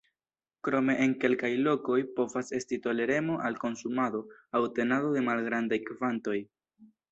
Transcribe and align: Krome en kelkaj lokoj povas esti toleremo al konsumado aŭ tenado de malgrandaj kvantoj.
Krome 0.67 0.93
en 1.03 1.11
kelkaj 1.23 1.51
lokoj 1.67 1.97
povas 2.15 2.49
esti 2.61 2.79
toleremo 2.87 3.37
al 3.51 3.59
konsumado 3.67 4.25
aŭ 4.61 4.65
tenado 4.81 5.15
de 5.19 5.27
malgrandaj 5.31 5.83
kvantoj. 5.93 6.39